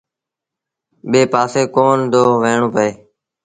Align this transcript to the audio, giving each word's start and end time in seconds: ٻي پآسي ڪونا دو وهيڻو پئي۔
ٻي 1.09 1.21
پآسي 1.31 1.63
ڪونا 1.75 2.03
دو 2.13 2.23
وهيڻو 2.41 2.67
پئي۔ 2.75 2.89